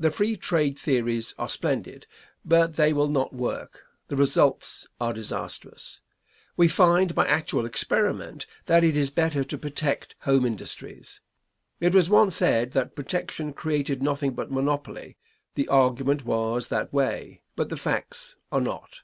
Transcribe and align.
The 0.00 0.10
free 0.10 0.34
trade 0.38 0.78
theories 0.78 1.34
are 1.38 1.46
splendid, 1.46 2.06
but 2.42 2.76
they 2.76 2.94
will 2.94 3.10
not 3.10 3.34
work; 3.34 3.82
the 4.06 4.16
results 4.16 4.86
are 4.98 5.12
disastrous. 5.12 6.00
We 6.56 6.68
find 6.68 7.14
by 7.14 7.26
actual 7.26 7.66
experiment 7.66 8.46
that 8.64 8.82
it 8.82 8.96
is 8.96 9.10
better 9.10 9.44
to 9.44 9.58
protect 9.58 10.14
home 10.20 10.46
industries. 10.46 11.20
It 11.80 11.92
was 11.94 12.08
once 12.08 12.36
said 12.36 12.70
that 12.70 12.96
protection 12.96 13.52
created 13.52 14.02
nothing 14.02 14.32
but 14.32 14.50
monopoly; 14.50 15.18
the 15.54 15.68
argument 15.68 16.24
was 16.24 16.68
that 16.68 16.90
way, 16.90 17.42
but 17.54 17.68
the 17.68 17.76
facts 17.76 18.36
are 18.50 18.62
not. 18.62 19.02